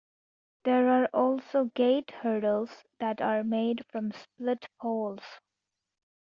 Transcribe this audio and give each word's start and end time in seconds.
There 0.63 0.89
are 0.89 1.05
also 1.13 1.65
'gate 1.65 2.09
hurdles' 2.09 2.85
that 2.99 3.21
are 3.21 3.43
made 3.43 3.85
from 3.91 4.11
split 4.13 4.67
poles. 4.79 5.21